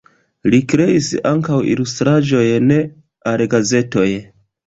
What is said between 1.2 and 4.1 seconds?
ankaŭ ilustraĵojn al gazetoj.